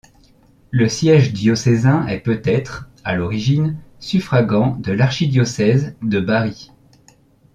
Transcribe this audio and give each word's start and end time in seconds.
Le 0.71 0.89
siège 0.89 1.31
diocésain 1.31 2.07
est 2.07 2.21
peut-être, 2.21 2.89
à 3.03 3.13
l'origine, 3.15 3.77
suffragant 3.99 4.75
de 4.77 4.91
l'archidiocèse 4.91 5.93
de 6.01 6.19
Bari. 6.19 6.71